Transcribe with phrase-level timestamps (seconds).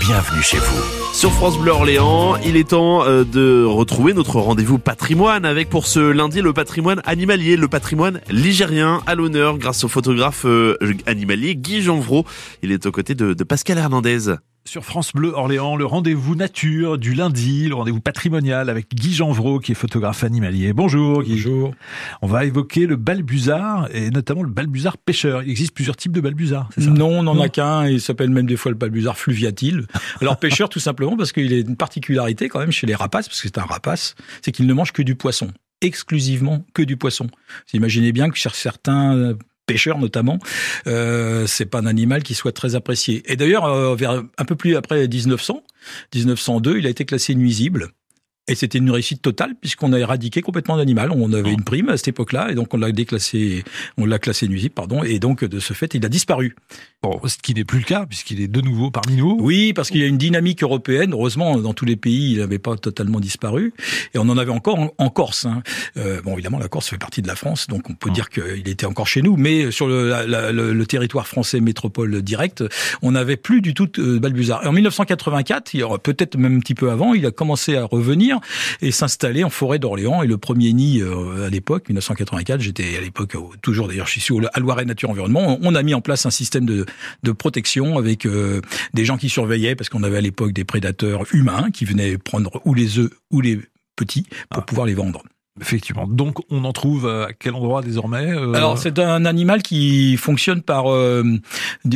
[0.00, 1.14] Bienvenue chez vous.
[1.14, 5.86] Sur France Bleu Orléans, il est temps euh, de retrouver notre rendez-vous patrimoine avec pour
[5.86, 11.56] ce lundi le patrimoine animalier, le patrimoine ligérien à l'honneur grâce au photographe euh, animalier
[11.56, 12.26] Guy Janvreau.
[12.62, 14.34] Il est aux côtés de Pascal Hernandez.
[14.64, 19.58] Sur France Bleu Orléans, le rendez-vous nature du lundi, le rendez-vous patrimonial avec Guy Janvreau
[19.58, 20.72] qui est photographe animalier.
[20.72, 21.32] Bonjour Guy.
[21.32, 21.74] Bonjour.
[22.22, 25.42] On va évoquer le balbuzard et notamment le balbuzard pêcheur.
[25.42, 26.22] Il existe plusieurs types de
[26.74, 26.90] c'est ça?
[26.90, 27.88] Non, on n'en a qu'un.
[27.88, 29.86] Il s'appelle même des fois le balbuzard fluviatile.
[30.20, 33.42] Alors pêcheur tout simplement parce qu'il a une particularité quand même chez les rapaces, parce
[33.42, 35.48] que c'est un rapace, c'est qu'il ne mange que du poisson
[35.80, 37.26] exclusivement que du poisson.
[37.26, 39.34] Vous imaginez bien que chez certains
[39.66, 40.38] pêcheurs notamment,
[40.86, 43.22] euh, c'est pas un animal qui soit très apprécié.
[43.26, 45.62] Et d'ailleurs, euh, vers un peu plus après 1900,
[46.14, 47.92] 1902, il a été classé nuisible.
[48.48, 51.12] Et c'était une réussite totale puisqu'on a éradiqué complètement l'animal.
[51.12, 53.62] On avait une prime à cette époque-là et donc on l'a déclassé,
[53.96, 55.04] on l'a classé nuisible, pardon.
[55.04, 56.56] Et donc de ce fait, il a disparu.
[57.04, 59.36] Bon, ce qui n'est plus le cas puisqu'il est de nouveau parmi nous.
[59.40, 61.12] Oui, parce qu'il y a une dynamique européenne.
[61.12, 63.74] Heureusement, dans tous les pays, il n'avait pas totalement disparu.
[64.12, 65.44] Et on en avait encore en, en Corse.
[65.46, 65.62] Hein.
[65.96, 68.68] Euh, bon, évidemment, la Corse fait partie de la France, donc on peut dire qu'il
[68.68, 69.36] était encore chez nous.
[69.36, 72.64] Mais sur le, la, le, le territoire français métropole direct,
[73.02, 74.64] on n'avait plus du tout de balbuzard.
[74.64, 78.31] Et en 1984, peut-être même un petit peu avant, il a commencé à revenir
[78.80, 80.22] et s'installer en forêt d'Orléans.
[80.22, 84.34] Et le premier nid euh, à l'époque, 1984, j'étais à l'époque toujours d'ailleurs, je suis
[84.52, 85.58] à Loiret Nature Environnement.
[85.62, 86.86] On a mis en place un système de,
[87.22, 88.60] de protection avec euh,
[88.94, 92.60] des gens qui surveillaient parce qu'on avait à l'époque des prédateurs humains qui venaient prendre
[92.64, 93.60] ou les œufs ou les
[93.96, 94.66] petits pour ah.
[94.66, 95.22] pouvoir les vendre.
[95.60, 96.06] Effectivement.
[96.06, 98.54] Donc, on en trouve à quel endroit désormais euh...
[98.54, 101.22] Alors, c'est un animal qui fonctionne par euh,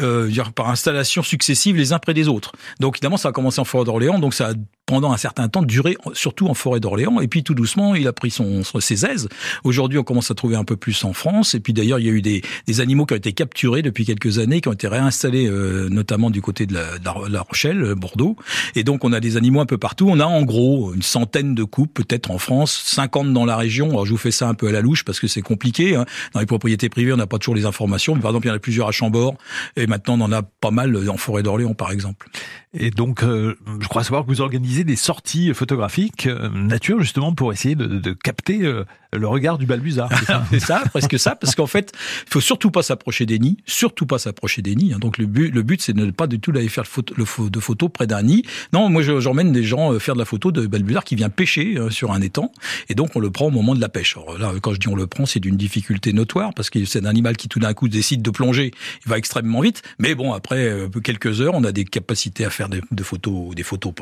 [0.00, 2.52] euh, par installation successive les uns près des autres.
[2.78, 4.52] Donc, évidemment, ça a commencé en forêt d'Orléans, donc ça a
[4.90, 8.12] pendant un certain temps duré surtout en forêt d'Orléans et puis tout doucement il a
[8.12, 9.28] pris son, ses aises.
[9.62, 12.08] Aujourd'hui on commence à trouver un peu plus en France et puis d'ailleurs il y
[12.08, 12.42] a eu des,
[12.80, 16.42] animaux qui ont été capturés depuis quelques années qui ont été réinstallés euh, notamment du
[16.42, 16.82] côté de la,
[17.28, 18.34] la, Rochelle, euh, Bordeaux
[18.74, 20.08] et donc on a des animaux un peu partout.
[20.10, 23.90] On a en gros une centaine de coupes peut-être en France, 50 dans la région.
[23.90, 25.94] Alors je vous fais ça un peu à la louche parce que c'est compliqué.
[25.94, 26.04] Hein.
[26.34, 28.16] Dans les propriétés privées on n'a pas toujours les informations.
[28.16, 29.36] Mais par exemple il y en a plusieurs à Chambord
[29.76, 32.28] et maintenant on en a pas mal en forêt d'Orléans par exemple.
[32.72, 37.34] Et donc, euh, je crois savoir que vous organisez des sorties photographiques euh, nature justement
[37.34, 40.10] pour essayer de, de capter euh, le regard du balbuzard.
[40.50, 41.92] C'est ça, presque ça, parce qu'en fait,
[42.26, 44.92] il faut surtout pas s'approcher des nids, surtout pas s'approcher des nids.
[44.94, 44.98] Hein.
[44.98, 46.84] Donc le but, le but, c'est de ne pas du tout aller faire
[47.16, 48.44] le photo, de photos près d'un nid.
[48.72, 52.12] Non, moi, j'emmène des gens faire de la photo de balbuzard qui vient pêcher sur
[52.12, 52.52] un étang,
[52.88, 54.16] et donc on le prend au moment de la pêche.
[54.16, 57.00] Alors là, quand je dis on le prend, c'est d'une difficulté notoire parce que c'est
[57.00, 58.70] un animal qui tout d'un coup décide de plonger,
[59.04, 59.82] il va extrêmement vite.
[59.98, 63.92] Mais bon, après quelques heures, on a des capacités à faire des, photos, des photos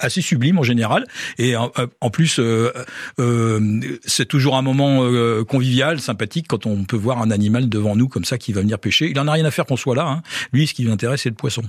[0.00, 1.06] assez sublimes en général.
[1.38, 2.72] Et en, en plus, euh,
[3.18, 7.96] euh, c'est toujours un moment euh, convivial, sympathique quand on peut voir un animal devant
[7.96, 9.10] nous comme ça qui va venir pêcher.
[9.10, 10.06] Il en a rien à faire qu'on soit là.
[10.06, 10.22] Hein.
[10.52, 11.62] Lui, ce qui l'intéresse, c'est le poisson.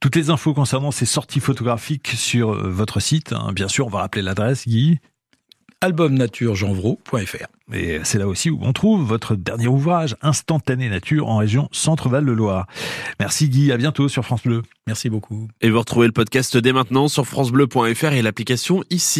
[0.00, 3.52] Toutes les infos concernant ces sorties photographiques sur votre site, hein.
[3.52, 5.00] bien sûr, on va rappeler l'adresse, Guy
[5.80, 7.46] albumnaturegenvreau.fr.
[7.72, 12.66] Et c'est là aussi où on trouve votre dernier ouvrage, Instantané Nature, en région Centre-Val-de-Loire.
[13.20, 14.62] Merci Guy, à bientôt sur France Bleu.
[14.86, 15.48] Merci beaucoup.
[15.60, 19.18] Et vous retrouvez le podcast dès maintenant sur francebleu.fr et l'application ici.